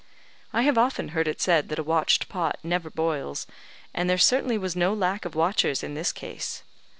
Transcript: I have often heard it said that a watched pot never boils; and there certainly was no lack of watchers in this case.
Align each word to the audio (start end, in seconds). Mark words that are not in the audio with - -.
I 0.51 0.63
have 0.63 0.79
often 0.79 1.09
heard 1.09 1.27
it 1.27 1.39
said 1.39 1.69
that 1.69 1.77
a 1.77 1.83
watched 1.83 2.27
pot 2.27 2.57
never 2.63 2.89
boils; 2.89 3.45
and 3.93 4.09
there 4.09 4.17
certainly 4.17 4.57
was 4.57 4.75
no 4.75 4.95
lack 4.95 5.25
of 5.25 5.35
watchers 5.35 5.83
in 5.83 5.93
this 5.93 6.11
case. 6.11 6.63